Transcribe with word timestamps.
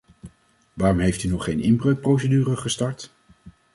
Waarom 0.73 0.99
heeft 0.99 1.23
u 1.23 1.27
nog 1.27 1.43
geen 1.43 1.59
inbreukprocedure 1.59 2.55
gestart? 2.57 3.13